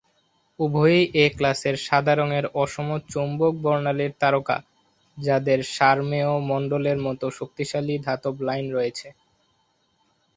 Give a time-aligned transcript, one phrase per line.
[0.59, 4.57] উভয়েই এ-ক্লাসের সাদা রঙের অসম চৌম্বক বর্ণালীর তারকা
[5.17, 9.07] যাদের সারমেয় মণ্ডলের মত শক্তিশালী ধাতব লাইন রয়েছে।